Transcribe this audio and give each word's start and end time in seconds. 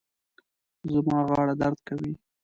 زما 0.91 1.17
غاړه 1.29 1.53
درد 1.61 1.79
کوي 1.87 2.13